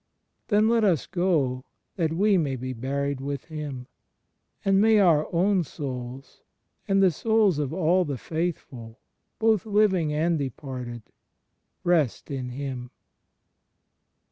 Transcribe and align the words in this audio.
Then 0.47 0.67
let 0.67 0.83
us 0.83 1.05
go, 1.05 1.63
that 1.95 2.11
we 2.13 2.35
may 2.35 2.55
be 2.55 2.73
buried 2.73 3.21
with 3.21 3.45
Him. 3.45 3.85
And 4.65 4.81
may 4.81 4.97
our 4.97 5.31
own 5.31 5.63
souls, 5.63 6.41
and 6.87 7.03
the 7.03 7.11
souls 7.11 7.59
of 7.59 7.71
all 7.71 8.03
the 8.03 8.17
faithful, 8.17 8.99
both 9.37 9.63
living 9.63 10.11
and 10.11 10.39
departed, 10.39 11.03
rest 11.83 12.31
in 12.31 12.49
Him 12.49 12.89